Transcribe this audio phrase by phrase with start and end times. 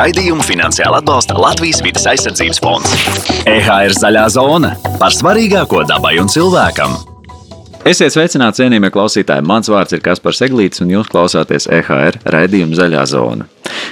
[0.00, 2.94] Raidījumu finansiāli atbalsta Latvijas vidas aizsardzības fonds.
[3.44, 6.96] EHR zaļā zona par svarīgāko dabai un cilvēkam.
[7.80, 9.40] Esiet sveicināti, cienījamie klausītāji!
[9.48, 13.46] Mans vārds ir Kaspars Eglīts, un jūs klausāties EHR raidījuma Zaļā zona.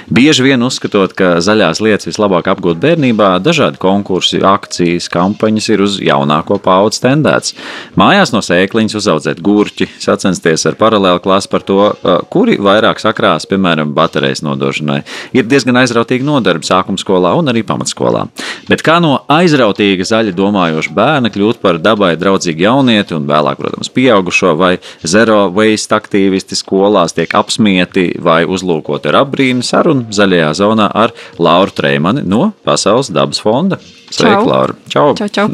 [0.09, 5.97] Bieži vien uzskatot, ka zaļās lietas vislabāk apgūt bērnībā, dažādi konkursi, akcijas, kampaņas ir uz
[6.01, 7.53] jaunāko paudzi tendēts.
[7.99, 11.91] Mājās no sēkliņas uzaudzēt gurķi, sacensties ar paralēlu klasi par to,
[12.33, 15.03] kuri vairāk sakrās, piemēram, baterijas nodošanai,
[15.37, 18.25] ir diezgan aizrautīgi nodarbi sākuma skolā un arī pamatskolā.
[18.69, 23.78] Bet kā no aizrautīga zaļa domājoša bērna kļūt par dabai draudzīgu jaunieti un vēlāk, protams,
[23.87, 24.73] pieaugušo vai
[25.07, 31.71] zero waste aktīvisti skolās tiek apsmieti vai uzlūkoti ar apbrīnu sarunu zaļajā zonā ar Lauru
[31.71, 33.79] Treimani no Pasaules dabas fonda.
[34.11, 34.75] Sveika, Laura!
[34.91, 35.13] Čau!
[35.15, 35.47] čau, čau.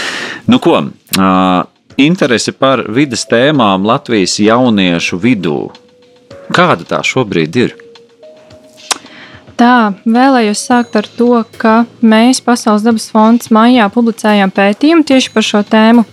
[0.50, 0.80] nu, ko?
[1.18, 1.66] Uh,
[2.00, 5.58] interesi par vidas tēmām Latvijas jauniešu vidū.
[6.54, 7.76] Kāda tā šobrīd ir?
[9.56, 15.46] Tā, vēlējos sākt ar to, ka mēs Pasaules dabas fonds maijā publicējām pētījumu tieši par
[15.46, 16.04] šo tēmu.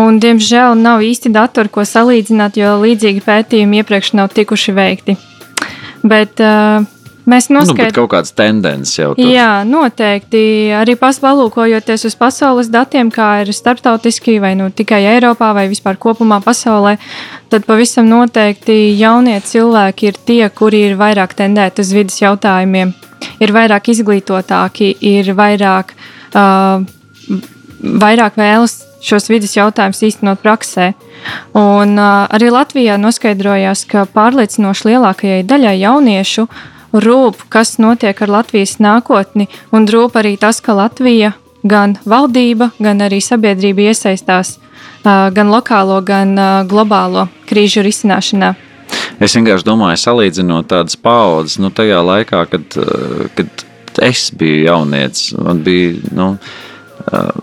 [0.00, 5.16] Un, diemžēl nav īsti dati, ko salīdzināt, jo līdzīgi pētījumi iepriekš nav tikuši veikti.
[6.06, 6.86] Bet uh,
[7.28, 9.28] mēs noskaidrojam, nu, kaut kādas tendences jau tur.
[9.28, 10.42] Jā, noteikti.
[10.78, 16.40] Arī palūkojoties uz pasaules datiem, kā ir starptautiski vai nu tikai Eiropā vai vispār kopumā
[16.44, 16.96] pasaulē,
[17.52, 22.94] tad pavisam noteikti jaunie cilvēki ir tie, kuri ir vairāk tendēti uz vidas jautājumiem,
[23.42, 25.92] ir vairāk izglītotāki, ir vairāk,
[26.32, 26.86] uh,
[27.80, 30.92] vairāk vēlas šos vidas jautājumus īstenot praksē.
[31.56, 36.46] Un, uh, arī Latvijā noskaidrojās, ka pārliecinoši lielākajai daļai jauniešu
[36.92, 43.04] rūp, kas notiek ar Latvijas nākotni, un rūp arī tas, ka Latvija gan valdība, gan
[43.04, 48.54] arī sabiedrība iesaistās uh, gan lokālo, gan uh, globālo krīžu risināšanā.
[49.20, 52.78] Es vienkārši domāju, salīdzinot tādas paudzes, nu, tajā laikā, kad,
[53.36, 53.64] kad
[54.02, 55.94] es biju jaunietis, man bija.
[56.16, 56.32] Nu,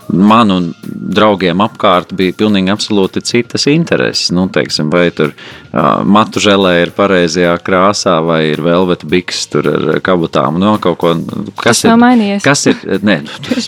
[0.08, 4.30] man un draugiem apkārt bija pilnīgi absolūti citas intereses.
[4.34, 9.70] Nu, teiksim, vai tur uh, matu žēlē ir pareizajā krāsā, vai ir velveta biks tur
[9.72, 10.60] ar kabutām.
[10.60, 11.14] No, nu, ko,
[11.58, 12.44] kas tas ir, nav mainījies.
[12.44, 13.20] Kas ir, ne,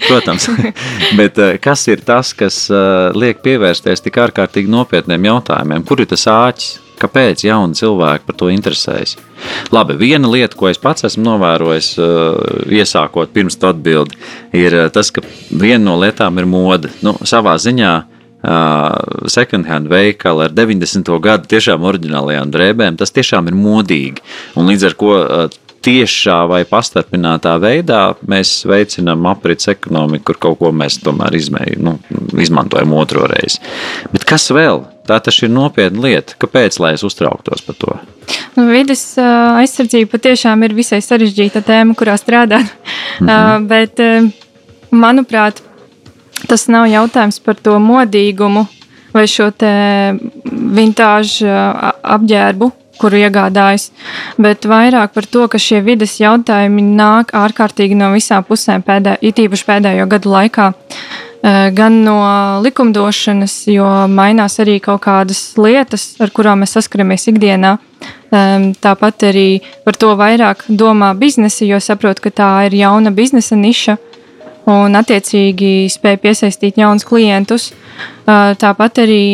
[0.06, 0.50] protams,
[1.20, 5.86] bet uh, kas ir tas, kas uh, liek pievērsties tik ārkārtīgi nopietniem jautājumiem?
[5.88, 6.78] Kur ir tas āķis?
[7.00, 9.16] Kāpēc jauni cilvēki par to interesējas?
[9.72, 14.18] Labi, viena lieta, ko es pats esmu novērojis, uh, iesākot pirms atbildi,
[14.56, 16.92] ir uh, tas, ka viena no lietām ir mode.
[17.06, 21.08] Nu, savā ziņā uh, second-hand veikali ar 90.
[21.24, 24.24] gadu tiešām oriģinālajām drēbēm, tas tiešām ir modīgi.
[24.60, 25.16] Un līdz ar to
[25.84, 31.96] tiešā vai pastarpinātā veidā mēs veicinām aprits ekonomiku, kur kaut ko mēs tomēr izmēj, nu,
[32.40, 33.62] izmantojam otro reizi.
[34.12, 34.84] Bet kas vēl?
[35.10, 36.36] Tā tas ir nopietna lieta.
[36.38, 37.96] Kāpēc lai es uztrauktos par to?
[38.54, 42.70] Nu, vides aizsardzība patiešām ir visai sarežģīta tēma, kurā strādāt.
[43.20, 43.66] Mm -hmm.
[43.68, 44.00] Bet,
[44.90, 45.60] manuprāt,
[46.48, 48.66] tas nav jautājums par to modīgumu
[49.12, 49.50] vai šo
[50.78, 51.46] vintāžu
[52.02, 52.70] apģērbu,
[53.00, 53.90] kuru iegādājas,
[54.38, 59.38] bet vairāk par to, ka šie vides jautājumi nāk ārkārtīgi no visām pusēm, pēdē, it
[59.38, 60.72] īpaši pēdējo gadu laikā.
[60.72, 62.16] Eh, gan no
[62.64, 67.78] likumdošanas, jo mainās arī kaut kādas lietas, ar kurām mēs saskaramies ikdienā.
[68.84, 69.46] Tāpat arī
[69.86, 73.96] par to vairāk domā biznesi, jo saprot, ka tā ir jauna biznesa niša
[74.70, 77.70] un attiecīgi spēj piesaistīt jaunus klientus.
[77.70, 79.24] Eh, tāpat arī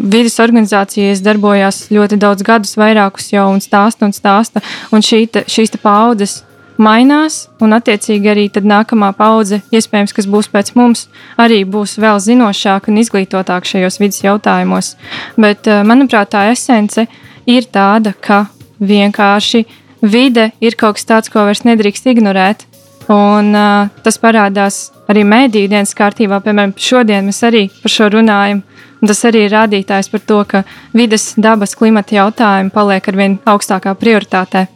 [0.00, 4.62] vidas organizācijas darbojās ļoti daudz gadus, vairākus jau un stāsta un stāsta.
[4.94, 6.40] Un šī, šīs paudzes
[6.80, 11.08] mainās, un attiecīgi arī nākamā paudze, iespējams, kas būs pēc mums,
[11.38, 14.96] arī būs vēl zinošāka un izglītotāka šajos vidas jautājumos.
[15.36, 17.06] Bet, eh, manuprāt, tā esence
[17.46, 18.46] ir tāda, ka
[18.80, 19.64] vienkārši
[20.02, 22.66] vide ir kaut kas tāds, ko vairs nedrīkst ignorēt.
[23.10, 26.38] Un, uh, tas parādās arī mēdīņu dienas kārtībā.
[26.44, 28.62] Piemēram, šodien mēs arī par šo runājam.
[29.00, 30.64] Un tas arī ir rādītājs par to, ka
[30.94, 34.68] vidas, dabas, klimata jautājumi paliek ar vien augstākā prioritātē.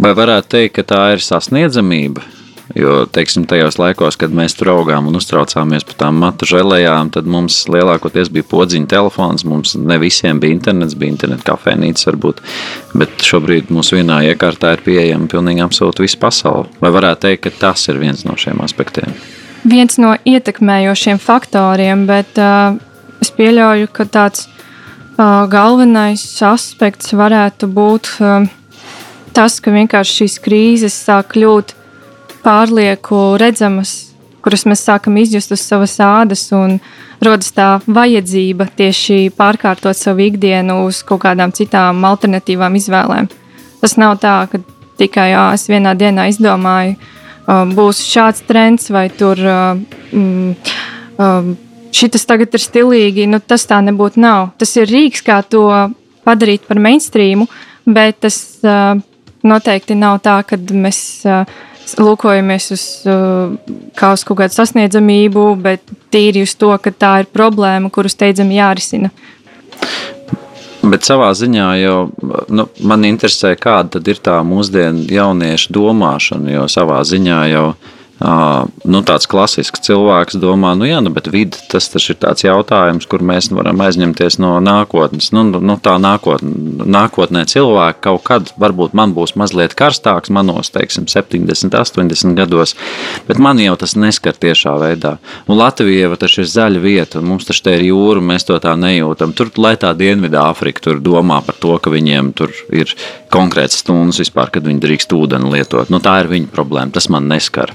[0.00, 2.22] Vai varētu teikt, ka tā ir sasniedzamība?
[2.78, 7.26] Jo, teiksim, tajos laikos, kad mēs tur augām un uztraucāmies par tām matu žēlējām, tad
[7.26, 9.44] mums lielākoties bija podziņa telefons.
[9.44, 12.40] Mums ne visiem bija internets, bija interneta kafejnīca, varbūt.
[12.94, 16.70] Bet šobrīd mums vienā iekārtā ir pieejama pilnīgi absolūti visa pasaule.
[16.80, 19.18] Vai varētu teikt, ka tas ir viens no šiem aspektiem?
[19.64, 22.76] viens no ietekmējošiem faktoriem, bet uh,
[23.20, 28.48] es pieļauju, ka tāds uh, galvenais aspekts varētu būt uh,
[29.36, 31.74] tas, ka vienkārši šīs krīzes sāk kļūt
[32.44, 34.12] pārlieku redzamas,
[34.44, 36.78] kuras mēs sākam izjust uz savas ādas, un
[37.24, 43.30] rodas tā vajadzība tieši pārkārtot savu ikdienu uz kaut kādām citām alternatīvām izvēlēm.
[43.80, 44.60] Tas nav tā, ka
[45.00, 46.96] tikai jā, es vienā dienā izdomāju,
[47.74, 49.40] būs šāds trends vai tur.
[50.12, 50.54] Mm,
[51.18, 51.52] uh,
[51.90, 54.20] Šis tagad ir stilīgi, nu tas tā nebūtu.
[54.22, 54.52] Nav.
[54.62, 55.64] Tas ir rīks, kā to
[56.22, 57.48] padarīt par mainstreamu,
[57.82, 59.00] bet tas uh,
[59.46, 61.00] noteikti nav tā, ka mēs
[61.98, 62.84] lūkojamies uz,
[63.98, 65.82] kā uz kaut kādu sasniedzamību, bet
[66.14, 69.10] tīri uz to, ka tā ir problēma, kuru steidzami jārisina.
[70.80, 71.96] Bet savā ziņā jau
[72.48, 76.54] nu, man interesē, kāda ir tā mūsdienu jauniešu domāšana.
[76.54, 77.66] Jo savā ziņā jau
[78.20, 83.24] nu, tāds klasisks cilvēks domā, nu, jā, nu, bet vidi tas ir tāds jautājums, kur
[83.24, 85.30] mēs varam aizņemties no nākotnes.
[85.32, 91.08] Nu, nu, tā nākotnē, nākotnē cilvēki kaut kad varbūt man būs mazliet karstāks, manos, teiksim,
[91.08, 92.76] 70, 80 gados,
[93.28, 95.16] bet man jau tas neskar tiešā veidā.
[95.48, 98.60] Un Latvija jau taču ir zaļa vieta, un mums taču te ir jūra, mēs to
[98.60, 99.32] tā nejūtam.
[99.36, 102.92] Tur, lai tā Dienvidā Afrika tur domā par to, ka viņiem tur ir
[103.32, 105.88] konkrēts stundas vispār, kad viņi drīkst ūdeni lietot.
[105.88, 107.72] Nu, tā ir viņa problēma, tas man neskar.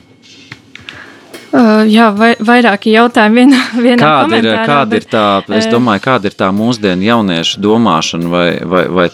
[1.56, 6.02] Uh, jā, vai, vairāki jautājumi vienā, vienā kāda ir, kāda bet, ir tā, es domāju,
[6.04, 9.06] kāda ir tā mūsdienu jauniešu domāšana, vai, vai, vai,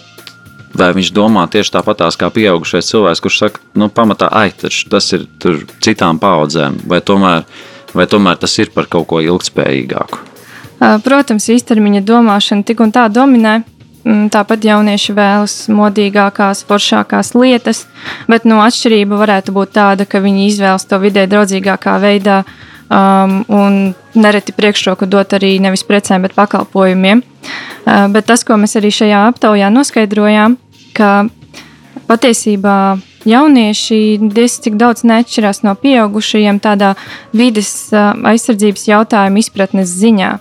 [0.74, 5.28] vai viņš domā tieši tāpatās kā pieaugušais cilvēks, kurš saka, nu, pamatā, ai, tas ir
[5.86, 7.46] citām paudzēm, vai tomēr,
[7.94, 10.26] vai tomēr tas ir par kaut ko ilgspējīgāku?
[11.06, 13.60] Protams, īstermiņa domāšana tik un tā dominē,
[14.04, 17.86] tāpat jaunieši vēlas modīgākās, foršākās lietas,
[18.32, 23.94] bet nu, atšķirība varētu būt tāda, ka viņi izvēlas to vidē draudzīgākā veidā um, un
[24.18, 27.22] nereti priekšroku dot arī nevis precēm, bet pakalpojumiem.
[27.86, 30.58] Uh, bet tas, ko mēs arī šajā aptaujā noskaidrojām,
[30.98, 31.30] ka
[32.10, 33.00] patiesībā
[33.30, 36.96] jaunieši diezgan daudz neatšķirās no pieaugušajiem tādā
[37.38, 40.40] vides uh, aizsardzības jautājuma izpratnes ziņā.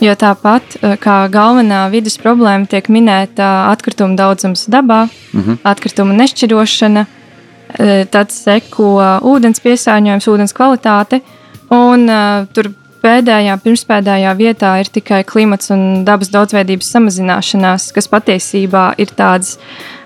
[0.00, 5.58] Jo tāpat eh, kā galvenā vidas problēma tiek minēta atkrituma daudzums dabā, mm -hmm.
[5.64, 7.06] atkrituma nešķirošana,
[7.78, 11.20] eh, tad seko ūdens piesārņojums, ūdens kvalitāte.
[11.70, 12.70] Un uh, tur
[13.02, 19.58] pēdējā, pirmspēdējā vietā ir tikai klimats un dabas daudzveidības samazināšanās, kas patiesībā ir tādas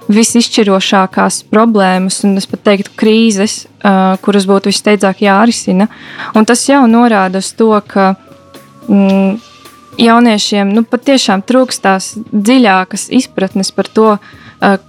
[0.08, 3.66] visizšķirošākās problēmas, un es pat teiktu, krīzes,
[4.20, 5.86] kuras būtu visteidzāk jārisina.
[6.34, 8.14] Un tas jau norāda uz to, ka
[8.88, 9.51] mm,
[10.00, 14.14] jauniešiem nu, patiešām trūkst tās dziļākas izpratnes par to,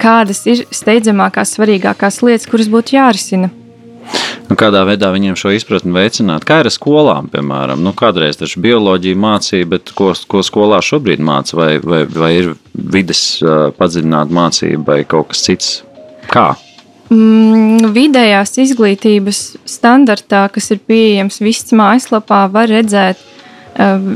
[0.01, 3.49] kādas ir steidzamākās, svarīgākās lietas, kuras būtu jārisina.
[4.49, 6.43] Nu, kādā veidā viņiem šo izpratni veicināt?
[6.45, 7.79] Kā ir ar skolām, piemēram?
[7.81, 11.55] Nu, kādreiz taču bioloģija mācīja, bet ko, ko skolā šobrīd māca?
[11.57, 13.23] Vai, vai, vai ir vidas
[13.79, 15.71] padziļināta mācība vai kaut kas cits?
[16.29, 16.51] Kā?
[17.13, 23.19] Mm, vidējās izglītības standartā, kas ir pieejams viss mājaslapā, var redzēt
[23.79, 24.15] um,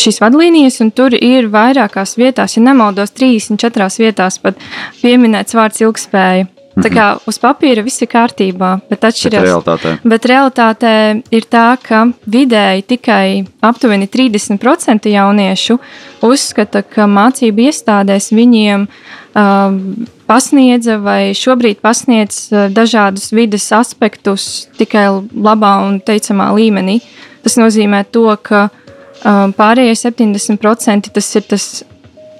[0.00, 4.60] šīs vadlīnijas, un tur ir vairākās vietās, ja nemaldos, 34 vietās pat
[5.02, 6.50] pieminēts vārds ilgspēja.
[6.74, 7.28] Tā kā mhm.
[7.30, 9.44] uz papīra viss ir kārtībā, bet atšķirās.
[9.44, 9.92] Bet realitātē.
[10.10, 10.94] bet realitātē
[11.38, 13.26] ir tā, ka vidēji tikai
[13.62, 15.78] aptuveni 30% jauniešu
[16.26, 19.78] uzskata, ka mācību iestādēs viņiem uh,
[20.26, 26.98] pasniedza vai šobrīd pasniedz uh, dažādus vidas aspektus tikai labā un teicamā līmenī.
[27.46, 28.83] Tas nozīmē to, ka uh,
[29.22, 31.68] pārējie 70% tas ir tas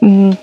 [0.03, 0.35] mm,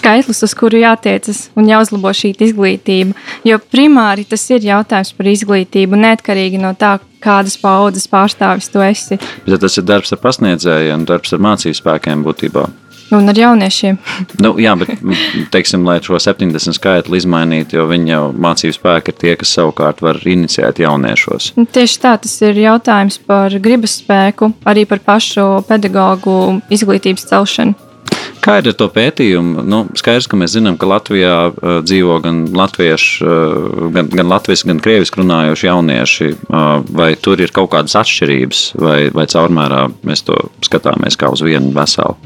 [0.00, 3.16] skaitlis, uz kuru jātiecas un jāuzlabo šī izglītība.
[3.46, 9.20] Jo primāri tas ir jautājums par izglītību, neatkarīgi no tā, kādas paudzes pārstāvis tu esi.
[9.46, 12.68] Bet tas ir darbs ar pasniedzējiem, darbs ar mācību spēkiem būtībā.
[13.10, 13.98] Un ar jauniešiem.
[14.44, 14.92] nu, jā, bet,
[15.54, 20.02] teiksim, lai šo 70 skaitli izmainītu, jo viņi jau mācību spēki ir tie, kas savukārt
[20.04, 21.52] var inicijēt jauniešos.
[21.58, 26.40] Nu, tieši tā, tas ir jautājums par gribas spēku, arī par pašu pedagoģu
[26.70, 27.78] izglītības celšanu.
[28.40, 29.62] Kā ir ar to pētījumu?
[29.68, 34.68] Nu, skaidrs, ka mēs zinām, ka Latvijā uh, dzīvo gan latvieši, uh, gan, gan latvieši,
[34.70, 36.30] gan krieviski runājoši jaunieši.
[36.48, 41.44] Uh, vai tur ir kaut kādas atšķirības, vai, vai caurmērā mēs to skatāmies kā uz
[41.44, 42.16] vienu veselu?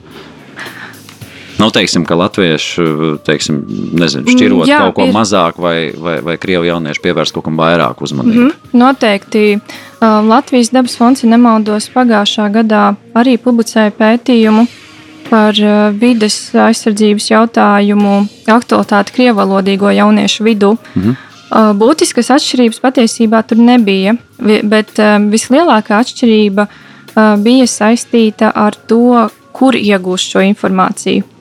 [1.64, 2.83] Nav teiksim, ka latvieši
[3.25, 3.62] teiksim,
[3.97, 5.14] nezinu, šķirot Jā, kaut ko ir.
[5.16, 8.37] mazāk, vai, vai, vai krievu jaunieši pievērst kaut kam vairāk uzmanības.
[8.37, 8.78] Mm -hmm.
[8.83, 9.59] Noteikti.
[10.28, 14.66] Latvijas dabas fonds, ja nemaldos, pagājušā gadā arī publicēja pētījumu
[15.30, 15.54] par
[16.00, 20.76] vides aizsardzības jautājumu aktualitāti krievalodīgo jauniešu vidū.
[20.94, 21.16] Mm -hmm.
[21.80, 24.16] Būtiskas atšķirības patiesībā tur nebija,
[24.62, 24.99] bet
[25.30, 26.66] vislielākā atšķirība
[27.38, 31.34] bija saistīta ar to, kur iegūst šo informāciju.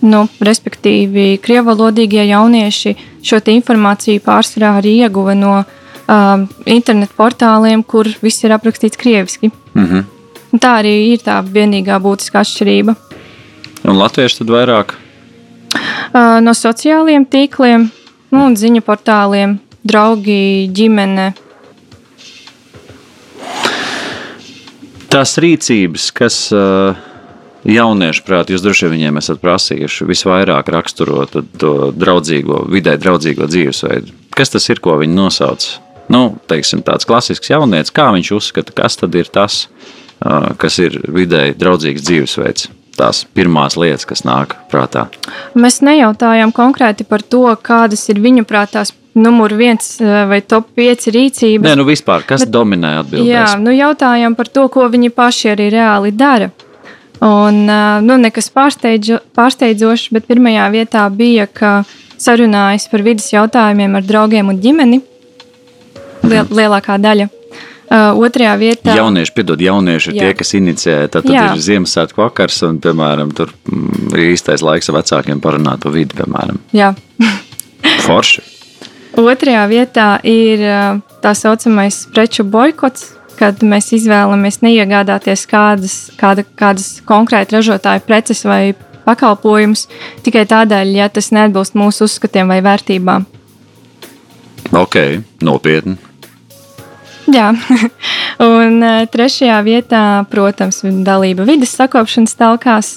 [0.00, 2.94] Nu, respektīvi, krievalodīgie jaunieši
[3.26, 9.50] šo informāciju pārsvarā arī ieguva no um, internetu portāliem, kur viss ir aprakstīts krieviski.
[9.74, 10.04] Mm -hmm.
[10.58, 12.94] Tā arī ir tā vienīgā būtiskā atšķirība.
[13.84, 14.94] Un latvieši tad vairāk?
[15.74, 17.90] Uh, no sociālajiem tīkliem
[18.30, 21.32] nu, un ziņu portāliem, draugi, ģimene.
[25.10, 26.96] Tās rīcības, kas uh,
[27.68, 34.16] jauniešu prātā, jūs droši vien viņiem esat prasījuši visvairāk raksturot to draudzīgo, vidē draudzīgo dzīvesveidu.
[34.36, 35.68] Kas tas ir, ko viņi nosauc?
[36.10, 39.66] Nu, teiksim, tāds klasisks jaunietis, kā viņš uzskata, kas tad ir tas,
[40.58, 42.70] kas ir vidēji draudzīgs dzīvesveids?
[43.00, 45.06] tās pirmās lietas, kas nāk prātā?
[45.58, 51.64] Mēs nejautājām konkrēti par to, kādas ir viņu prātās numur viens vai top 5 rīcības.
[51.66, 53.30] Nē, nu vispār, kas bet, dominē atbildēs?
[53.30, 56.50] Jā, nu jautājām par to, ko viņi paši arī reāli dara.
[57.20, 57.66] Un,
[58.06, 61.82] nu, nekas pārsteidzo, pārsteidzošs, bet pirmajā vietā bija, ka
[62.20, 65.02] sarunājas par vidas jautājumiem ar draugiem un ģimeni.
[66.24, 67.28] Liel, lielākā daļa.
[67.90, 70.22] Uh, otrajā vietā- jaunieši, piedod, jaunieši ir jā.
[70.22, 70.98] tie, kas inicijē.
[71.10, 71.46] Tad, tad jā.
[71.50, 76.14] ir Ziemassvētku vakars, un, piemēram, tur mm, ir īstais laiks ar vecākiem parunāt par vidi,
[76.14, 76.60] piemēram.
[76.70, 76.92] Jā.
[78.06, 78.46] Forši.
[79.18, 80.62] Otrajā vietā ir
[81.20, 83.10] tā saucamais preču boikots,
[83.40, 88.74] kad mēs izvēlamies neiegādāties kādas, kāda, kādas konkrēti ražotāju preces vai
[89.06, 89.86] pakalpojumus
[90.24, 93.26] tikai tādēļ, ja tas neatbilst mūsu uzskatiem vai vērtībām.
[94.76, 94.96] Ok,
[95.42, 95.96] nopietni.
[97.30, 97.50] Jā,
[98.58, 102.90] un uh, trešajā vietā, protams, dalība vidas sakopšanas telkās.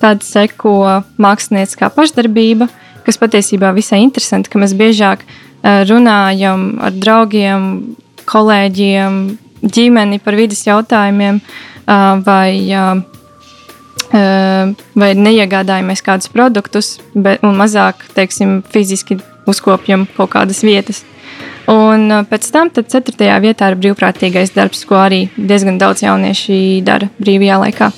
[0.00, 2.66] Tad seko mākslinieckā pašdarbība,
[3.06, 7.68] kas patiesībā visai interesanti, ka mēs biežāk uh, runājam ar draugiem,
[8.28, 9.20] kolēģiem,
[9.64, 11.40] ģimeni par vidas jautājumiem
[12.26, 12.52] vai,
[14.94, 19.18] vai neiegādājamies kādus produktus, bet, un mazāk, teiksim, fiziski
[19.48, 21.02] uzkopjam kaut kādas vietas.
[21.70, 27.60] Un pēc tam, ceturtajā vietā ir brīvprātīgais darbs, ko arī diezgan daudz jaunieši dara brīvajā
[27.62, 27.90] laikā.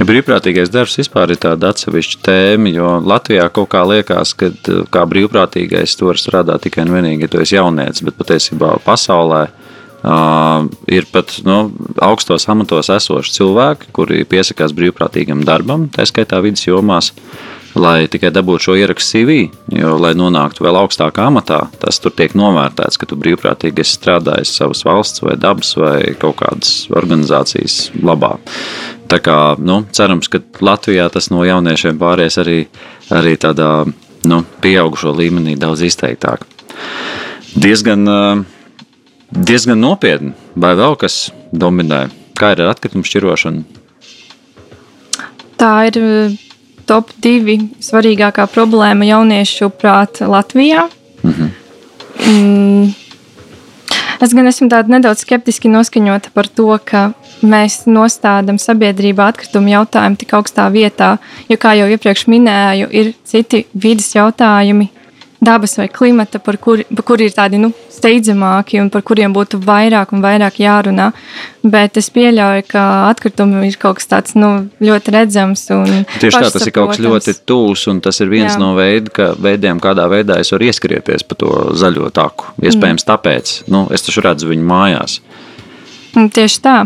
[0.00, 4.48] Ja brīvprātīgais darbs vispār ir tāda atsevišķa tēma, jo Latvijā kaut kā liekas, ka
[4.88, 9.42] kā brīvprātīgais to var strādāt tikai un vienīgi, ja tu esi jaunietis, bet patiesībā pasaulē
[10.02, 11.62] uh, ir pat nu,
[12.02, 17.12] augstos amatos esoši cilvēki, kuri piesakās brīvprātīgam darbam, tā skaitā vidas jomās.
[17.14, 19.36] Uh, lai tikai dabūtu šo ierakstu CV.
[19.74, 24.54] Jo, lai nonāktu vēl augstākā amatā, tas tur tiek novērtēts, ka tu brīvprātīgi esi strādājis
[24.58, 28.36] savas valsts vai dabas vai kaut kādas organizācijas labā.
[29.10, 32.64] Tā kā nu, cerams, ka Latvijā tas no jauniešiem pāries arī,
[33.14, 33.70] arī tādā
[34.30, 36.46] nu, pieaugušo līmenī daudz izteiktāk.
[37.58, 38.06] Diezgan,
[39.30, 42.08] diezgan nopietni, vai vēl kas dominē?
[42.38, 43.64] Kā ir ar atkritumu šķirošanu?
[45.60, 45.98] Tā ir
[46.88, 50.88] top divi svarīgākā problēma jauniešu prātā Latvijā.
[51.22, 51.50] Mm -hmm.
[52.26, 52.94] mm,
[54.20, 60.32] es gan esmu nedaudz skeptiski noskaņota par to, ka mēs nostādām sabiedrībā atkritumu jautājumu tik
[60.32, 61.16] augstā vietā,
[61.48, 64.88] jo, kā jau iepriekš minēju, ir citi vidas jautājumi,
[65.40, 70.12] dabas vai klimata, par kuriem kur ir tādi nu, steidzamāki un par kuriem būtu vairāk
[70.12, 71.10] un vairāk jārunā.
[71.64, 74.50] Bet es pieļauju, ka atkritumi ir kaut kas tāds nu,
[74.84, 75.66] ļoti redzams.
[76.20, 78.60] Tieši tā, tas ir kaut kas ļoti tūs, un tas ir viens Jā.
[78.60, 82.52] no veid, ka veidiem, kādā veidā es varu ieskrieties pa to zaļo taku.
[82.60, 83.10] Iespējams, mm.
[83.10, 85.20] tāpēc nu, es taču redzu viņu mājās.
[86.10, 86.78] Tieši tā.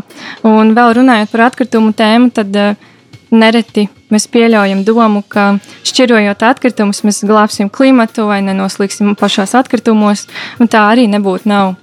[0.46, 2.90] Un vēl runājot par atkritumu tēmu, tad uh,
[3.32, 5.54] nereti mēs pieļaujam domu, ka
[5.86, 10.26] šķirojot atkritumus, mēs glābsim klimatu vai nenoslīgsim pašos atkritumos,
[10.60, 11.50] un tā arī nebūtu.
[11.50, 11.74] Nav.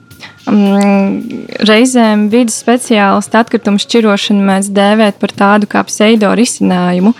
[0.49, 1.21] Um,
[1.65, 7.13] reizēm vidas speciālisti atkritumu šķirošanu mēs dēvēt par tādu kā pseido risinājumu,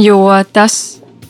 [0.00, 0.18] jo
[0.56, 0.78] tas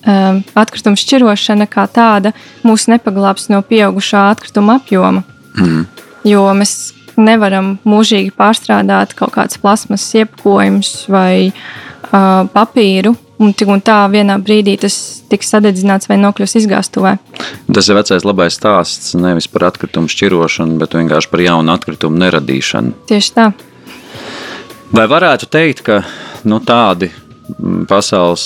[0.07, 2.33] um, atkritumu šķirošana kā tāda
[2.67, 5.23] mūs nepaglābs no pieaugušā atkrituma apjoma.
[5.59, 5.87] Mm.
[6.27, 6.77] Jo mēs
[7.19, 13.15] nevaram mūžīgi pārstrādāt kaut kādas plasmas iepakojumus vai uh, uh, papīru.
[13.43, 14.95] Un, un tā vienā brīdī tas
[15.27, 17.17] tiks sadedzināts vai nokļūs izgāstuvē.
[17.75, 22.95] Tas ir vecais labais stāsts nevis par atkritumu šķirošanu, bet vienkārši par jaunu atkritumu neradīšanu.
[23.11, 23.49] Tieši tā.
[24.95, 26.03] Vai varētu teikt, ka
[26.47, 27.11] nu, tādi
[27.89, 28.45] pasaules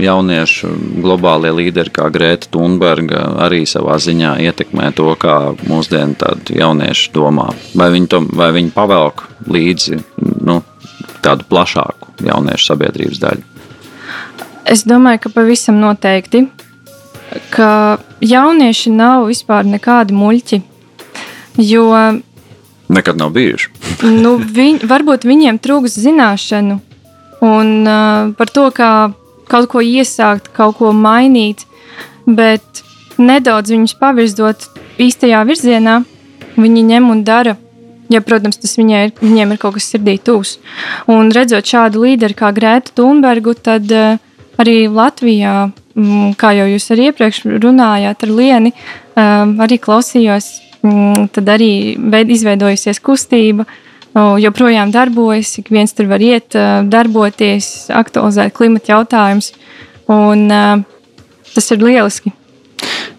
[0.00, 0.70] jauniešu
[1.02, 6.16] globālie līderi, kā Grēta Thunberga, arī savā ziņā ietekmē to, kā mūsdienu
[6.56, 7.50] jaunieši domā.
[7.78, 10.00] Vai viņi, to, vai viņi pavelk līdzi
[10.46, 10.60] nu,
[11.24, 13.46] tādu plašāku jauniešu sabiedrības daļu?
[14.70, 16.44] Es domāju, ka pavisam noteikti,
[17.54, 20.60] ka jaunieši nav vispār nekādi muļķi.
[21.60, 21.86] Jo
[22.90, 23.70] nekad nav bijuši.
[24.22, 26.80] nu, viņ, varbūt viņiem trūks zināšanu
[27.46, 29.12] un uh, par to, kā
[29.50, 31.64] kaut ko iesākt, kaut ko mainīt,
[32.26, 32.82] bet
[33.18, 34.68] nedaudz viņus pavirzot
[35.00, 36.00] īstajā virzienā,
[36.60, 37.56] viņi ņem un dara
[38.10, 40.56] Ja, protams, tas viņai, viņiem ir kaut kas sirdī tūs.
[41.10, 44.18] Un redzot šādu līderi kā Grētu Thunbergu, tad uh,
[44.60, 45.54] arī Latvijā
[45.94, 48.72] mm, kā jau jūs arī iepriekš runājāt ar Lieni,
[49.16, 50.50] arī klausījos,
[50.84, 51.70] mm, tad arī
[52.36, 53.68] izveidojusies kustība.
[54.10, 56.56] Joprojām darbojas, ik viens tur var iet,
[56.90, 59.52] darboties, aktualizēt klimata jautājumus.
[60.10, 62.32] Un tas ir lieliski.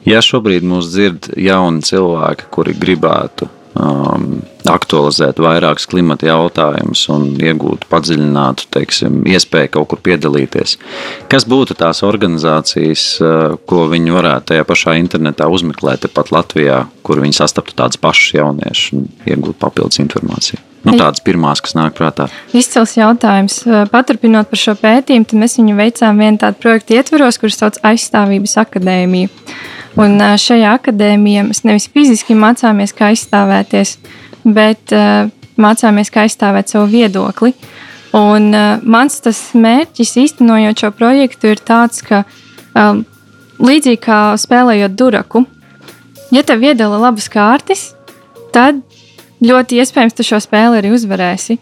[0.03, 7.87] Ja šobrīd mūs dzird jauni cilvēki, kuri gribētu um, aktualizēt vairākus klimata jautājumus un iegūt
[7.91, 10.77] padziļinātu teiksim, iespēju kaut kur piedalīties,
[11.31, 17.23] kas būtu tās organizācijas, uh, ko viņi varētu tajā pašā internetā uzmeklēt, tepat Latvijā, kur
[17.23, 20.61] viņi sastaptu tādus pašus jauniešus un iegūtu papildus informāciju?
[20.81, 22.25] Nu, tādas pirmās, kas nāk prātā.
[22.57, 23.59] Izcils jautājums.
[23.91, 29.29] Paturpinot par šo pētījumu, mēs viņu veicām vienu tādu projektu ietvaros, kurš sauc Aizstāvības akadēmiju.
[29.99, 33.97] Un šajā akadēmijā mēs nevis fiziski mācāmies, kā aizstāvēties,
[34.45, 35.27] bet uh,
[35.59, 37.51] mācāmies, kā aizstāvēt savu viedokli.
[38.15, 39.19] Un, uh, mans
[39.53, 42.23] mērķis, īstenojot šo projektu, ir tāds, ka
[43.61, 45.43] līdzīgi kā spēlējot duraku,
[46.31, 47.91] ja tev iedala labas kārtas,
[48.55, 48.79] tad
[49.43, 51.57] ļoti iespējams tu šo spēli arī uzvarēsi.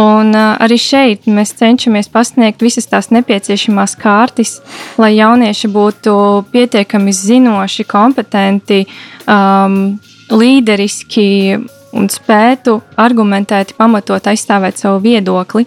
[0.00, 4.54] Un arī šeit mēs cenšamies pasniegt visas tās nepieciešamās kārtas,
[4.96, 6.14] lai jaunieši būtu
[6.52, 8.86] pietiekami zinoši, kompetenti,
[9.28, 9.98] um,
[10.32, 11.26] līderiski
[11.92, 15.66] un spētu argumentēti, pamatot aizstāvēt savu viedokli.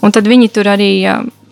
[0.00, 0.90] Un tad viņi tur arī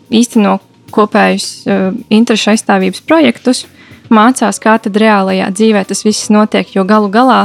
[0.08, 0.56] īsteno
[0.94, 3.66] kopējus uh, interešu aizstāvības projektus,
[4.08, 7.42] mācās, kā tad reālajā dzīvē tas viss notiek, jo galu galā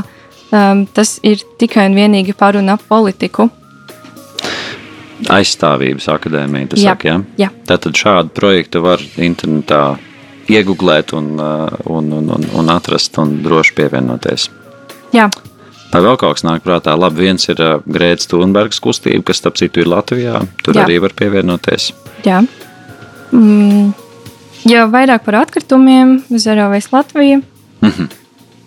[0.56, 3.52] um, tas ir tikai un vienīgi par un ap politiku
[5.28, 6.70] aizstāvības akadēmija.
[6.76, 7.18] Jā, saka, ja?
[7.38, 7.50] jā.
[7.68, 9.98] Tātad šādu projektu var internetā
[10.50, 14.50] iegūt un, uh, un, un, un, un atrast un droši pievienoties.
[15.14, 15.30] Jā.
[15.90, 16.94] Vai vēl kaut kas nāk prātā?
[16.98, 20.42] Labi, viens ir uh, Grētas Thunbergs kustība, kas, starp citu, ir Latvijā.
[20.64, 20.86] Tur Jā.
[20.86, 21.92] arī var pievienoties.
[22.26, 22.44] Jā.
[23.34, 23.92] Mm.
[24.70, 27.42] Jau vairāk par atkritumiem, Zerovēs Latvija.
[27.82, 28.08] Mm -hmm.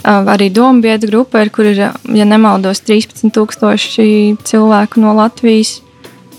[0.02, 1.76] Arī Dombietu grupa, ir, kur ir,
[2.14, 5.81] ja nemaldos, 13,000 cilvēku no Latvijas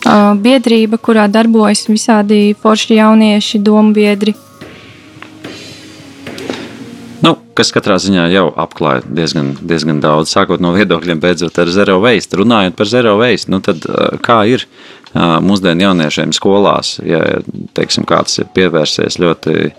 [0.03, 4.35] biedrība, kurā darbojas visādi forši jaunieši, domu biedri.
[7.23, 12.01] Nu, kas katrā ziņā jau apklāja diezgan, diezgan daudz, sākot no viedokļiem, beidzot ar zero
[12.03, 12.35] waste.
[12.41, 13.85] Runājot par zero waste, nu tad
[14.25, 14.65] kā ir
[15.13, 17.21] mūsdienu jauniešiem skolās, ja
[17.77, 19.69] teiksim, kāds ir pievērsies ļoti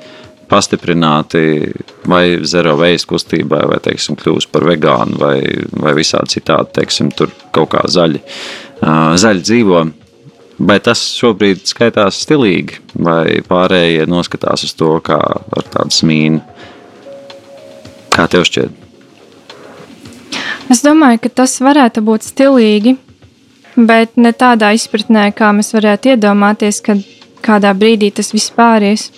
[0.48, 1.72] pastiprināti
[2.08, 5.36] vai zero waste kustībai, vai teiksim, kļūst par vegānu, vai,
[5.72, 8.22] vai visādi citādi, teiksim, tur kaut kā zaļi,
[8.80, 9.84] zaļi dzīvo.
[10.58, 16.42] Vai tas šobrīd skaitās stilīgi, vai pārējie noskatās uz to kā ar tādu smīnu?
[18.14, 18.84] Kā tev šķiet?
[20.70, 22.94] Es domāju, ka tas varētu būt stilīgi,
[23.74, 27.02] bet ne tādā izpratnē, kā mēs varētu iedomāties, kad
[27.44, 29.10] kādā brīdī tas viss pāries.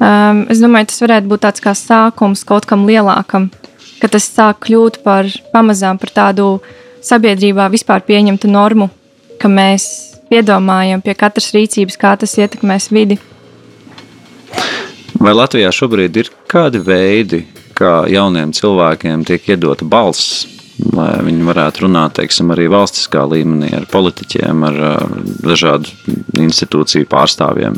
[0.00, 3.50] Um, es domāju, tas varētu būt tāds kā sākums kaut kam lielākam,
[4.00, 6.54] ka tas sāk kļūt par pamazām par tādu
[7.04, 8.88] sabiedrībā vispār pieņemtu normu,
[9.40, 13.18] ka mēs piedomājam pie katras rīcības, kā tas ietekmēs vidi.
[15.20, 17.42] Vai Latvijā šobrīd ir kādi veidi,
[17.76, 20.46] kā jauniem cilvēkiem tiek iedota balss,
[20.94, 24.78] lai viņi varētu runāt teiksim, arī valstiskā līmenī ar politiķiem, ar
[25.44, 25.92] dažādu
[26.40, 27.76] institūciju pārstāvjiem?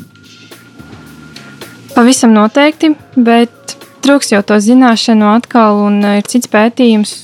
[1.92, 7.16] Pavisam noteikti, bet trūks jau to zināšanu atkal, un ir cits pētījums,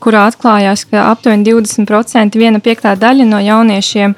[0.00, 4.14] kurā atklājās, ka aptuveni 20% viena piektā daļa no jauniešiem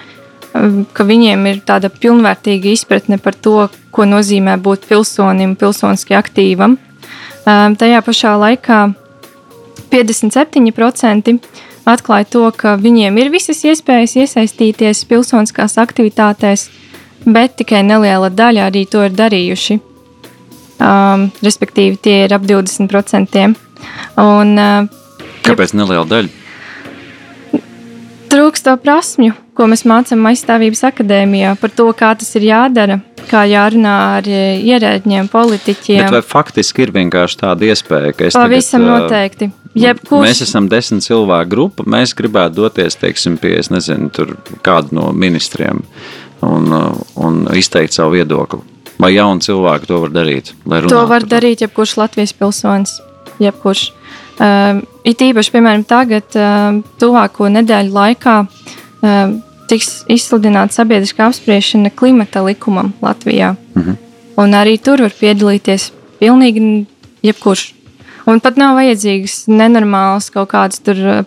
[0.52, 6.78] ka viņiem ir tāda pilnvērtīga izpratne par to, ko nozīmē būt pilsonim, pilsoniski aktīvam.
[7.44, 8.80] Tajā pašā laikā
[9.92, 11.36] 57%
[11.88, 16.68] atklāja to, ka viņiem ir visas iespējas iesaistīties pilsoniskās aktivitātēs,
[17.26, 19.80] bet tikai neliela daļa arī to ir darījuši.
[20.82, 23.42] Um, respektīvi, tie ir ap 20%.
[24.18, 24.88] Un, uh,
[25.46, 26.40] Kāpēc neliela daļa?
[28.32, 33.44] Trūkst to prasmju, ko mēs mācām aizstāvības akadēmijā par to, kā tas ir jādara, kā
[33.48, 36.00] jārunā ar e, ierēģiem, politiķiem.
[36.06, 39.50] Bet vai faktiski ir vienkārši tāda iespēja, ka es Pavisam tagad, noteikti.
[39.82, 40.26] Jebkurš...
[40.26, 44.10] Mēs esam desmit cilvēku grupa, mēs gribētu doties, teiksim, pie, nezinu,
[44.64, 45.80] kādu no ministriem
[46.44, 46.68] un,
[47.16, 48.60] un izteikt savu viedokli.
[49.00, 50.52] Vai jauni cilvēki to var darīt?
[50.92, 53.00] To var darīt jebkurš Latvijas pilsonis.
[53.42, 53.88] Jebkurš.
[54.42, 58.81] Uh, it īpaši, piemēram, tagad, uh, tuvāko nedēļu laikā, uh,
[59.70, 63.56] tiks izsludināta sabiedriskā apspriešana klimata likumam Latvijā.
[63.74, 63.96] Mm -hmm.
[64.36, 66.86] Un arī tur var piedalīties pilnīgi
[67.22, 67.74] jebkurš.
[68.26, 70.78] Un pat nav vajadzīgas nenormālas kaut kādas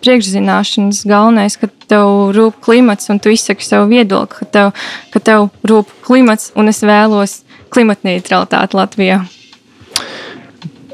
[0.02, 1.04] priekšzināšanas.
[1.06, 4.72] Galvenais, ka tev rūp klimats un tu izsaki savu viedokli, ka tev,
[5.12, 9.26] ka tev rūp klimats un es vēlos klimatneutralitāti Latvijā.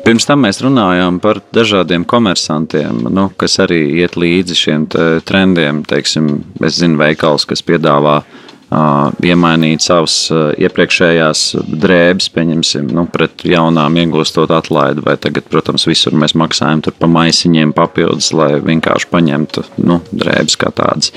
[0.01, 4.85] Pirms tam mēs runājām par dažādiem komersantiem, nu, kas arī iet līdzi šiem
[5.27, 5.83] trendiem.
[5.87, 11.43] Teiksim, es zinu, veikals, kas piedāvā uh, iemainīt savas uh, iepriekšējās
[11.83, 15.03] drēbes, pieņemsim, nu, pret jaunām, iegūstot atlaidi.
[15.05, 20.73] Vai tagad, protams, visur mēs maksājam par maisiņiem papildus, lai vienkārši paņemtu nu, drēbes kā
[20.75, 21.13] tādas.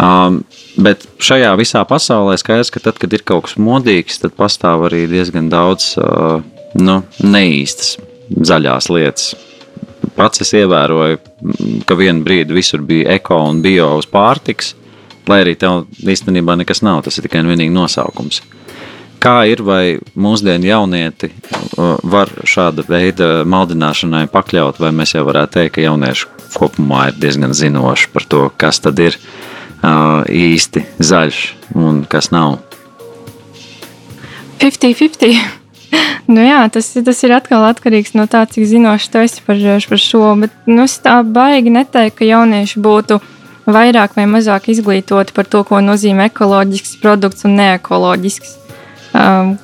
[0.00, 0.40] Um,
[0.80, 5.04] bet šajā visā pasaulē skaidrs, ka tad, kad ir kaut kas modīgs, tad pastāv arī
[5.10, 5.92] diezgan daudz.
[6.00, 6.40] Uh,
[6.78, 7.96] nu, neīstas
[8.30, 9.32] zaļās lietas.
[10.16, 11.18] Pats es ievēroju,
[11.88, 14.74] ka vienu brīdi visur bija eko un bio uz pārtiks,
[15.28, 18.42] lai arī tev īstenībā nekas nav, tas ir tikai un vienīgi nosaukums.
[19.20, 21.28] Kā ir, vai mūsdienu jaunieti
[22.08, 27.52] var šāda veida maldināšanai pakļaut, vai mēs jau varētu teikt, ka jaunieši kopumā ir diezgan
[27.56, 31.44] zinoši par to, kas tad ir uh, īsti zaļš
[31.76, 32.58] un kas nav?
[34.60, 35.59] 50-50.
[36.32, 40.02] nu, jā, tas, tas ir atkal atkarīgs no tā, cik zinoši tu esi par, par
[40.02, 40.24] šo.
[40.42, 43.20] Bet nu, es tā baigi neteiktu, ka jaunieši būtu
[43.70, 48.54] vairāk vai mazāk izglītoti par to, ko nozīmē ekoloģisks produkts un neekoloģisks.
[49.14, 49.58] Um,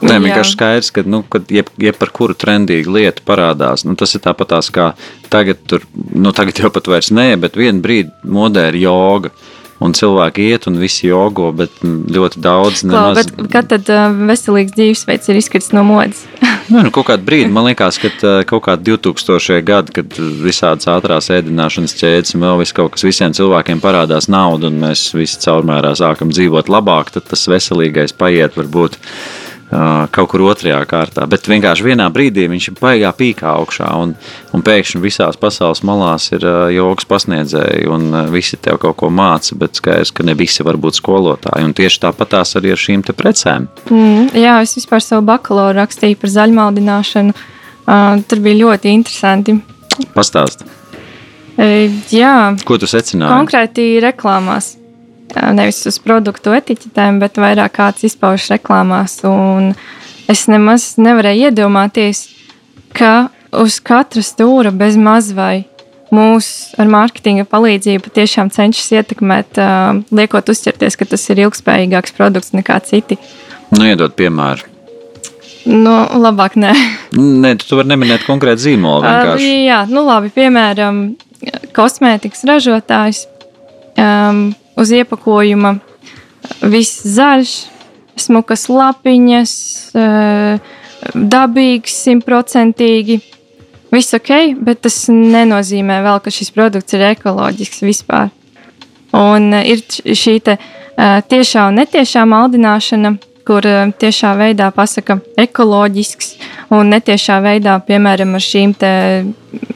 [0.00, 4.14] Nē, vienkārši skaidrs, ka, nu, kad jeb, jeb par kuru trendīgu lietu parādās, nu, tas
[4.16, 4.86] ir tāpat kā
[5.28, 9.28] tagad, tur, nu, tagad jau pat vairs nē, bet vienā brīdī modē ir joga.
[9.28, 13.30] Uh, un cilvēki iet un visi jogo, bet ļoti daudz nemaz.
[13.32, 16.22] Klau, kad tad uh, veselīgs dzīvesveids ir izkritis no modes?
[16.72, 19.60] nu, nu, kaut kādu brīdi, man liekas, ka uh, kaut kādā 2000.
[19.66, 24.68] gadā, kad visādas ātrās ēdināšanas ķēdes un vēl viss kaut kas visiem cilvēkiem parādās naudu,
[24.68, 29.00] un mēs visi caurmērā sākam dzīvot labāk, tad tas veselīgais paiet varbūt
[29.70, 31.26] kaut kur otrajā kārtā.
[31.30, 34.14] Bet vienkārši vienā brīdī viņš ir baigā pīkā augšā, un,
[34.56, 39.78] un pēkšņi visās pasaules malās ir jogas pasniedzēji, un visi tev kaut ko māca, bet
[39.78, 41.68] skaidrs, ka ne visi var būt skolotāji.
[41.68, 43.68] Un tieši tāpat tās arī ar šīm precēm.
[43.90, 47.36] Mm, jā, es vispār savu bakalauru rakstīju par zaļmaldināšanu.
[47.90, 49.56] Uh, tur bija ļoti interesanti.
[50.14, 50.66] Pastāst.
[51.58, 52.34] Uh, jā.
[52.66, 53.32] Ko tu secināji?
[53.32, 54.74] Konkrēti reklāmās
[55.56, 59.18] nevis uz produktu etiķetēm, bet vairāk kāds izpaužas reklāmās.
[59.28, 59.72] Un
[60.30, 62.26] es nemaz nevarēju iedomāties,
[62.96, 65.66] ka uz katra stūra bez maz vai
[66.14, 69.60] mūsu ar mārketinga palīdzību tiešām cenšas ietekmēt,
[70.10, 73.18] liekot uzķerties, ka tas ir ilgspējīgāks produkts nekā citi.
[73.70, 74.66] Nu, iedod piemēru.
[75.70, 76.72] Nu, labāk nē.
[77.14, 79.04] Nē, tu vari neminēt konkrētu zīmolu.
[79.04, 79.50] Vienkārši.
[79.50, 81.02] Uh, jā, nu labi, piemēram,
[81.76, 83.26] kosmētikas ražotājs
[84.00, 85.78] um, uz iepakojuma
[86.70, 87.54] viss zaļš,
[88.20, 89.54] smukas lapiņas,
[89.94, 90.58] eh,
[91.14, 93.20] dabīgs, simtprocentīgi.
[93.90, 98.30] Viss ok, bet tas nenozīmē vēl, ka šis produkts ir ekoloģisks vispār.
[99.16, 99.82] Un eh, ir
[100.14, 100.58] šī te,
[100.96, 106.36] eh, tiešā un netiešā maldināšana, kur tiešā veidā pasaka ekoloģisks,
[106.70, 108.74] un netiešā veidā, piemēram, ar šīm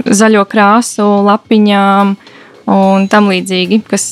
[0.05, 2.15] zaļo krāsu lapiņām,
[2.71, 4.07] un tam līdzīgi, kas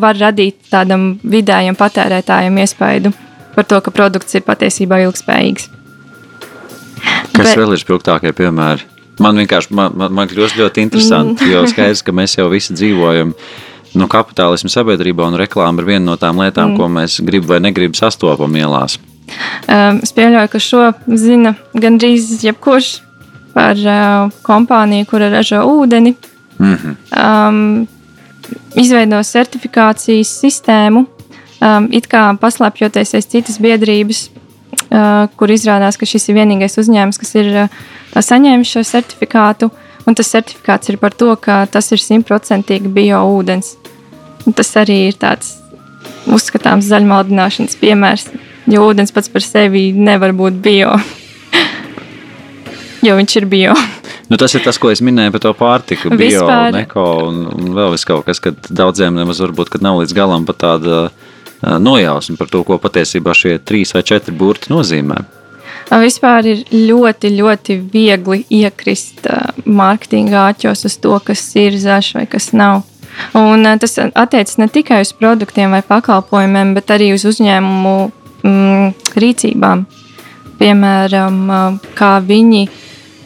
[0.00, 3.12] var radīt tādam vidējam patērētājam iespaidu
[3.54, 5.70] par to, ka produkts ir patiesībā ilgspējīgs.
[7.34, 8.86] Kas Bet, vēl ir spilgtākie piemēri?
[9.22, 11.50] Man vienkārši man, man, man kļūst ļoti interesanti, mm.
[11.52, 13.32] jo skaidrs, ka mēs jau visi dzīvojam
[13.96, 16.78] no nu, kapitālisma sabiedrībā, un reklāma ir viena no tām lietām, mm.
[16.78, 18.98] ko mēs gribam vai negribam sastopam ielās.
[19.68, 20.84] Um, es pieļauju, ka šo
[21.18, 22.92] zina gandrīz jebkurš
[23.56, 26.14] par uh, kompāniju, kura ražo ūdeni,
[26.58, 26.94] Mm -hmm.
[27.48, 27.86] um,
[28.74, 31.06] izveido certifikācijas sistēmu,
[31.60, 34.30] um, it kā paslēpjoties aiz citas biedrības,
[34.90, 37.68] uh, kur izrādās, ka šis ir vienīgais uzņēmums, kas ir uh,
[38.14, 39.70] saņēmis šo certifikātu.
[40.06, 43.76] Un tas certifikāts ir par to, ka tas ir simtprocentīgi bio ūdens.
[44.46, 45.58] Un tas arī ir tāds
[46.26, 48.28] uzskatāms zaļmaldināšanas piemērs,
[48.72, 50.96] jo ūdens pats par sevi nevar būt bio.
[53.06, 53.76] jo viņš ir bio.
[54.28, 56.68] Nu, tas ir tas, ko es minēju par to pārtiku, bio, Vispār.
[56.74, 60.98] neko un, un vēl kaut kas, kad daudziem nemaz varbūt nav līdz galam pat tāda
[61.80, 65.22] nojausma par to, ko patiesībā šie trīs vai četri burti nozīmē.
[65.88, 69.24] Vispār ir ļoti, ļoti viegli iekrist
[69.64, 72.82] mārketinga āķos uz to, kas ir zaļš vai kas nav.
[73.34, 77.94] Un tas attiecas ne tikai uz produktiem vai pakalpojumiem, bet arī uz uzņēmumu
[78.44, 78.92] mm,
[79.24, 79.86] rīcībām.
[80.60, 81.40] Piemēram,
[81.96, 82.76] kā viņi uh,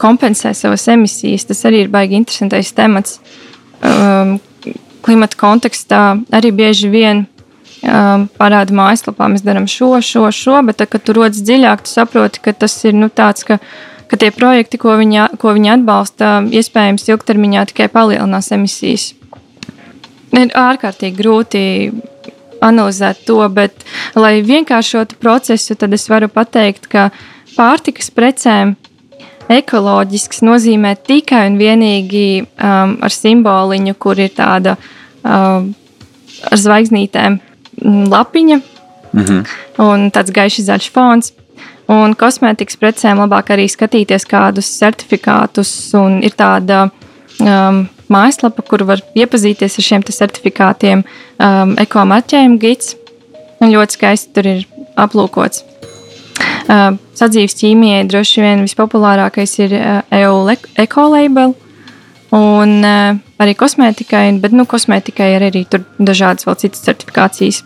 [0.03, 1.47] kompensē savas emisijas.
[1.49, 3.21] Tas arī ir baigi interesantais temats.
[3.83, 4.39] Um,
[5.03, 6.03] klimata kontekstā
[6.35, 7.25] arī bieži vien
[7.83, 11.93] um, parāda mājaslapā, mēs darām šo, šo, šo, bet, tad, kad tu rodas dziļāk, tu
[11.93, 13.59] saproti, ka tas ir nu, tāds, ka,
[14.11, 19.13] ka tie projekti, ko viņi, ko viņi atbalsta, iespējams, ilgtermiņā tikai palielinās emisijas.
[20.33, 21.65] Ir ārkārtīgi grūti
[22.63, 23.85] analizēt to, bet,
[24.15, 27.11] lai vienkāršotu procesu, tad es varu pateikt, ka
[27.57, 28.77] pārtikas precēm
[29.51, 34.77] ekoloģisks nozīmē tikai un vienīgi um, ar simboliņu, kur ir tāda
[35.23, 35.73] um,
[36.51, 37.39] ar zvaigznītēm
[38.13, 38.59] lapiņa
[39.13, 39.47] mm -hmm.
[39.85, 41.33] un tāds gaišs zaļš fons.
[41.93, 46.89] Un kosmētikas precēm labāk arī skatīties kādus certifikātus, un ir tāda
[47.41, 51.03] um, mājaslapa, kur var iepazīties ar šiem certifikātiem,
[51.39, 52.97] um, ekomarķējuma gids.
[53.61, 54.65] Ļoti skaisti tur ir
[54.97, 55.65] aplūkots.
[57.19, 60.39] Sadzīves ķīmijai droši vien vispopulārākais ir EU
[60.81, 61.57] ekolabel.
[62.33, 65.67] Un uh, arī kosmētikai, bet nu, kosmētikai ir arī
[66.01, 67.61] dažādas vēl citas certifikācijas.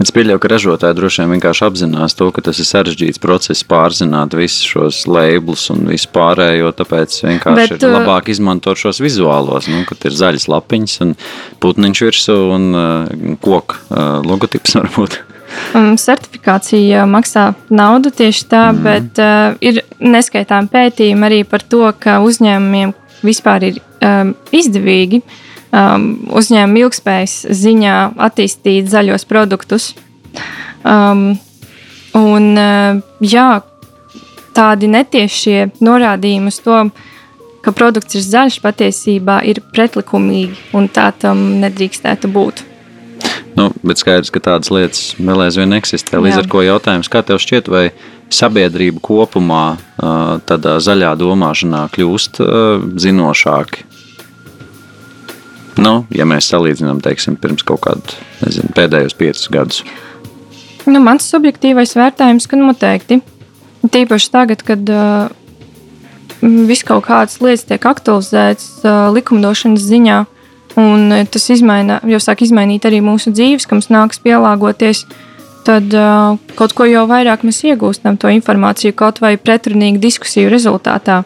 [0.00, 4.32] Es pieļauju, ka ražotāji droši vien vienkārši apzinās to, ka tas ir sarežģīts process pārzināt
[4.38, 6.70] visus šos labelus un visu pārējo.
[6.78, 11.16] Tāpēc vienkārši Bet, ir labāk izmantot šos vizuālos, nu, kad ir zaļas lapiņas un
[11.60, 15.20] putniņš virsū un uh, koku uh, logotips varbūt.
[15.72, 18.84] Um, certifikācija maksā naudu tieši tā, mm.
[18.84, 22.92] bet uh, ir neskaitām pētījumi arī par to, ka uzņēmumiem
[23.24, 25.36] vispār ir um, izdevīgi uh,
[25.72, 26.08] um,
[26.38, 27.96] uzņēmuma ilgspējas ziņā
[28.28, 29.92] attīstīt zaļos produktus.
[30.86, 31.38] Um,
[32.16, 33.48] un, uh, jā,
[34.56, 36.80] tādi netiešie norādījumi uz to,
[37.64, 42.64] ka produkts ir zaļš, patiesībā ir pretlikumīgi un tā tam nedrīkstētu būt.
[43.58, 46.20] Nu, bet skaidrs, ka tādas lietas vēl aizvien eksistē.
[46.22, 46.44] Līdz Jā.
[46.44, 47.88] ar to jautājums, kā tev šķiet, vai
[48.30, 53.88] sabiedrība kopumā uh, tādā zaļā domāšanā kļūst uh, zinošāki
[55.78, 59.82] Nu, ja mēs salīdzinām, teiksim, pirms kaut kādu nezinu, pēdējos piecus gadus.
[60.88, 63.20] Nu, mans subjektīvais vērtējums, ka noteikti.
[63.86, 65.28] Tīpaši tagad, kad uh,
[66.42, 70.18] viss kaut kādas lietas tiek aktualizētas uh, likumdošanas ziņā,
[70.78, 75.04] un tas izmaina, jau sāk izmainīt arī mūsu dzīves, ka mums nāks pielāgoties,
[75.66, 81.22] tad uh, kaut ko jau vairāk mēs iegūstam to informāciju, kaut vai pretrunīgu diskusiju rezultātā.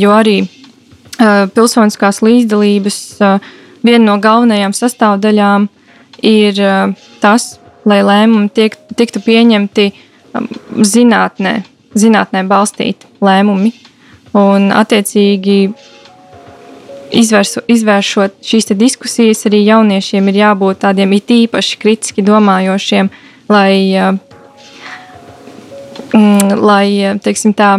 [0.00, 0.38] Jo arī
[1.54, 2.98] pilsoniskās līdzdalības
[3.84, 5.66] viena no galvenajām sastāvdaļām
[6.24, 6.60] ir
[7.20, 9.86] tas, lai lēmumi tiek, tiktu pieņemti
[10.86, 11.54] zinātnē,
[11.98, 13.72] zinātnē balstīti lēmumi.
[14.38, 15.58] Un, attiecīgi,
[17.12, 23.10] izvērsu, izvēršot šīs diskusijas, arī jauniešiem ir jābūt tādiem it īpaši kritiski domājošiem,
[23.50, 23.74] lai,
[26.70, 26.86] lai
[27.22, 27.78] teiksim, tā,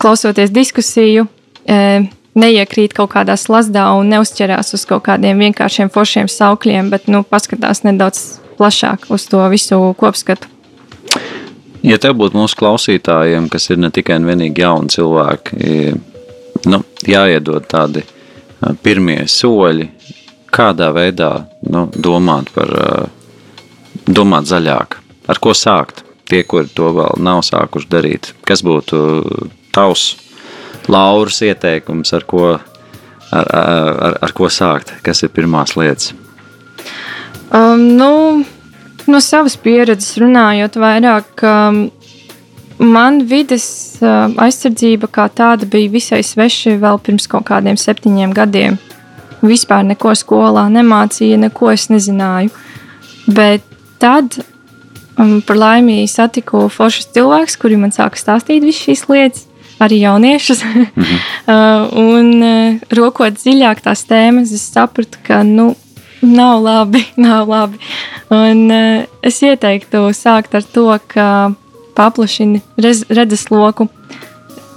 [0.00, 1.26] klausoties diskusiju,
[2.40, 7.82] neiekrīt kaut kādā slazdā un neuzķerās uz kaut kādiem vienkāršiem foršiem saukļiem, bet nu, paskatās
[7.86, 10.48] nedaudz plašāk uz to visu kopskatu.
[11.82, 15.78] Ja tev būtu mūsu klausītājiem, kas ir ne tikai un vienīgi jauni cilvēki,
[16.68, 18.04] nu, jāiedod tādi
[18.82, 19.88] pirmie soļi,
[20.52, 21.32] kādā veidā
[21.70, 22.74] nu, domāt par
[24.06, 24.96] domāt zaļāk,
[25.30, 26.04] ar ko sākt.
[26.30, 28.98] Tie, kuri to vēl nav sākuši darīt, kas būtu
[29.74, 30.12] tavs
[30.90, 34.92] Lauras ieteikums, ar ko, ar, ar, ar ko sākt?
[35.06, 36.12] Kas ir pirmās lietas?
[37.50, 38.10] Um, nu,
[39.10, 41.82] no savas pieredzes runājot, vairāk um,
[42.80, 43.66] man vides
[44.00, 48.78] aizsardzība kā tāda bija visai sveša vēl pirms kaut kādiem septiņiem gadiem.
[49.40, 52.50] Vispār neko skolā nemācīja, neko es nezināju.
[53.30, 53.64] Bet
[54.00, 54.40] tad
[55.20, 59.46] um, par laimi satiku foršus cilvēkus, kuri man sāka stāstīt visas šīs lietas
[59.80, 60.64] arī jauniešus.
[60.70, 61.04] Mm
[61.46, 61.98] -hmm.
[61.98, 62.44] un
[62.96, 65.74] rokot dziļāk tās tēmas, es sapratu, ka nu,
[66.22, 67.04] nav labi.
[67.16, 67.78] Nav labi.
[68.30, 68.70] Un,
[69.22, 71.52] es ieteiktu sākt ar to, ka
[71.96, 73.88] paplašini redzesloku,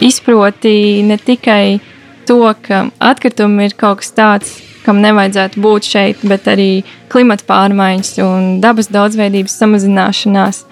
[0.04, 1.80] izproti ne tikai
[2.28, 8.18] to, ka atkritumi ir kaut kas tāds, kam nevajadzētu būt šeit, bet arī klimata pārmaiņas
[8.26, 10.64] un dabas daudzveidības samazināšanās.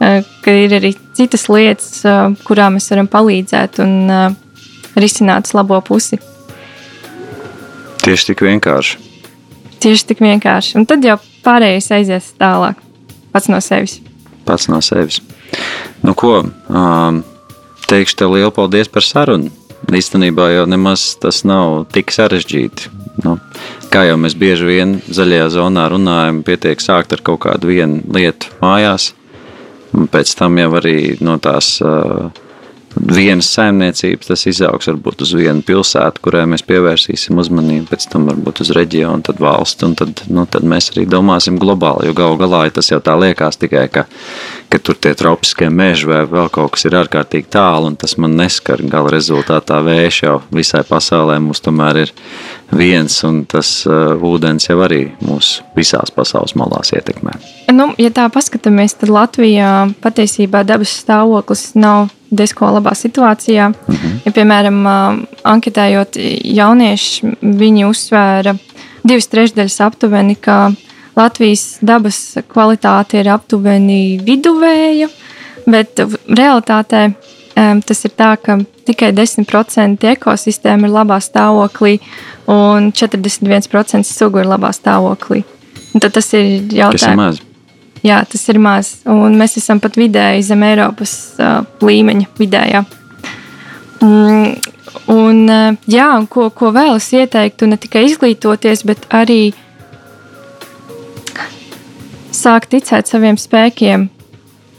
[0.00, 4.34] Eh, ka ir arī citas lietas, eh, kurām mēs varam palīdzēt un eh,
[4.96, 6.16] risināt uz labo pusi.
[8.00, 8.96] Tieši tik vienkārši.
[9.80, 10.78] Tieši tik vienkārši.
[10.80, 12.80] Un tad jau pārējais aizies tālāk,
[13.32, 13.98] pats no sevis.
[14.48, 15.20] Pats no sevis.
[16.04, 16.42] Nu, ko
[17.90, 19.52] teikšu tev lielu paldies par sarunu.
[19.90, 22.90] Īstenībā jau nemaz tas nav tik sarežģīti.
[23.24, 23.38] Nu,
[23.92, 28.52] kā jau mēs bieži vien zaļajā zonā runājam, pietiek sākt ar kaut kādu vienu lietu
[28.62, 29.10] mājās,
[29.96, 32.30] Un pēc tam jau arī no tās uh,
[32.94, 38.62] vienas saimniecības tas izaugs varbūt uz vienu pilsētu, kurai mēs pievērsīsim uzmanību, pēc tam varbūt
[38.64, 42.64] uz reģionu, tad valstu, un tad, nu, tad mēs arī domāsim globāli, jo galu galā
[42.68, 44.06] ja tas jau tā liekas tikai, ka,
[44.70, 48.36] ka tur tie tropiskie meži vai vēl kaut kas ir ārkārtīgi tālu, un tas man
[48.38, 52.12] neskar gala rezultātā vējš jau visai pasaulē mums tomēr ir
[52.70, 57.34] viens, un tas uh, ūdens jau arī mūs visās pasaules malās ietekmē.
[57.74, 63.68] Nu, ja tā paskatāmies, tad Latvijā patiesībā dabas stāvoklis nav diezko labā situācijā.
[63.68, 64.20] Mm -hmm.
[64.24, 64.78] ja, piemēram,
[65.44, 68.54] anketējot jaunieši, viņi uzsvēra
[69.02, 70.70] divas trešdaļas aptuveni, ka
[71.16, 72.18] Latvijas dabas
[72.50, 75.10] kvalitāte ir aptuveni viduvēja,
[75.70, 77.10] bet realitātē
[77.86, 78.56] tas ir tā, ka
[78.88, 81.98] tikai 10% ekosistēma ir labā stāvoklī
[82.50, 85.42] un 41% sugu ir labā stāvoklī.
[85.94, 87.42] Un tad tas ir jautājums.
[88.06, 88.94] Jā, tas ir maz.
[89.10, 92.84] Un mēs esam pat vidēji zem Eiropas uh, līmeņa, vidējā.
[94.00, 94.54] Mm,
[95.12, 99.50] un, uh, jā, un ko, ko vēl es ieteiktu, ne tikai izglītoties, bet arī
[102.40, 104.08] sākt ticēt saviem spēkiem,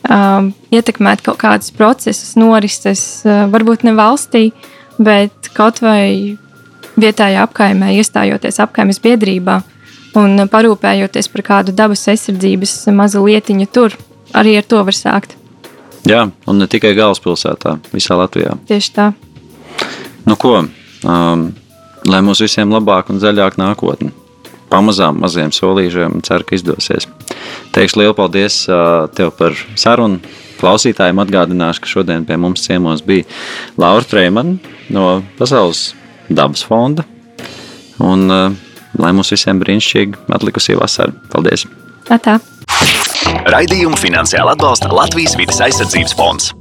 [0.09, 4.49] um, ietekmēt kaut kādus procesus, norises, uh, varbūt ne valstī,
[5.01, 6.37] bet kaut vai
[6.99, 9.61] vietējā apkaimē, iestājoties apkaimes biedrībā
[10.19, 13.95] un parūpējoties par kādu dabas aizsardzības mazu lietiņu tur,
[14.35, 15.37] arī ar to var sākt.
[16.07, 18.55] Jā, un ne tikai galvaspilsētā, visā Latvijā.
[18.69, 19.11] Tieši tā.
[20.25, 20.57] Nu, ko,
[21.05, 21.45] um,
[22.09, 24.11] lai mums visiem labāk un zaļāk nākotne.
[24.71, 27.07] Pamazām, maziem solīšiem, ceru, ka izdosies.
[27.75, 28.63] Teikšu lielu paldies
[29.17, 30.21] tev par sarunu.
[30.61, 33.25] Klausītājiem atgādināšu, ka šodien pie mums ciemos bija
[33.81, 34.59] Laura Trēmana
[34.93, 35.95] no Pasaules
[36.29, 37.07] dabas fonda.
[37.97, 38.27] Un,
[39.01, 41.15] lai mums visiem brīnišķīgi atlikusī vasara.
[41.33, 41.65] Paldies!
[42.05, 42.37] Tā.
[43.49, 46.51] Raidījumu finansiāli atbalsta Latvijas vidas aizsardzības fonds.